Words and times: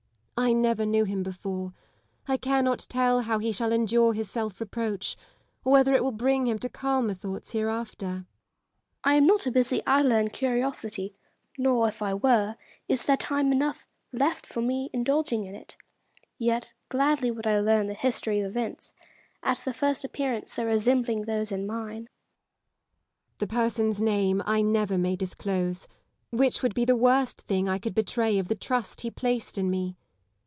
I 0.43 0.53
never 0.53 0.87
knew 0.87 1.03
him 1.03 1.21
before; 1.21 1.71
I 2.27 2.35
cannot 2.35 2.87
tell 2.89 3.21
how 3.21 3.37
he 3.37 3.51
shall 3.51 3.71
endure 3.71 4.13
his 4.13 4.27
self 4.31 4.59
reproach, 4.59 5.15
or 5.63 5.71
whether 5.71 5.93
it 5.93 6.03
will 6.03 6.11
bring 6.11 6.47
him 6.47 6.57
to 6.59 6.67
calmer 6.69 7.13
thoughts 7.13 7.51
hereafter. 7.51 8.07
Lady 8.07 8.17
Lisle. 8.17 8.25
I 9.05 9.13
am 9.17 9.27
not 9.27 9.45
a 9.45 9.51
busy 9.51 9.83
idler 9.85 10.19
in 10.19 10.29
curiosity; 10.31 11.15
nor, 11.59 11.87
if 11.89 12.01
I 12.01 12.15
were, 12.15 12.55
is 12.87 13.05
there 13.05 13.17
time 13.17 13.51
enough 13.51 13.85
left 14.11 14.47
me 14.57 14.89
for 14.89 14.97
indulging 14.97 15.45
in 15.45 15.53
it; 15.53 15.75
yet 16.39 16.73
gladly 16.89 17.29
would 17.29 17.45
I 17.45 17.59
learn 17.59 17.85
the 17.85 17.93
histoi 17.93 18.39
y 18.39 18.43
of 18.43 18.47
events, 18.49 18.93
at 19.43 19.59
the 19.59 19.73
first 19.75 20.03
appearance 20.03 20.53
so 20.53 20.65
resembling 20.65 21.25
those 21.25 21.51
in 21.51 21.67
mine. 21.67 22.09
Elizabeth 23.39 23.39
Gaunt. 23.39 23.39
The 23.39 23.47
person's 23.47 24.01
name 24.01 24.41
I 24.47 24.63
never 24.63 24.97
may 24.97 25.15
dis 25.15 25.35
close; 25.35 25.87
which 26.31 26.63
would 26.63 26.73
be 26.73 26.83
the 26.83 26.97
worst 26.97 27.41
thing 27.41 27.69
I 27.69 27.77
could 27.77 27.93
betray 27.93 28.39
of 28.39 28.47
the 28.47 28.55
trust 28.55 29.01
he 29.01 29.11
placed 29.11 29.59
in 29.59 29.69
me. 29.69 29.97